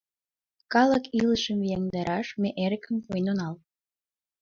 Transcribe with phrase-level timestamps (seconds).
[0.73, 3.55] Калык илышым вияҥдараш ме эрыкым пуэн онал.